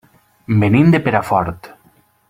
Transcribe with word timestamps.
Venim 0.63 0.89
de 0.95 1.03
Perafort. 1.09 1.73